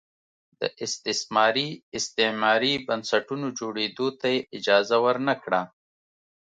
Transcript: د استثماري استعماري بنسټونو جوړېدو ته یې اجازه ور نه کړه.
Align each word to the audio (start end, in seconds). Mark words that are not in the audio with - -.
د 0.59 0.61
استثماري 0.85 1.69
استعماري 1.97 2.73
بنسټونو 2.87 3.47
جوړېدو 3.59 4.07
ته 4.19 4.27
یې 4.33 4.39
اجازه 4.57 4.97
ور 5.03 5.17
نه 5.27 5.35
کړه. 5.43 5.61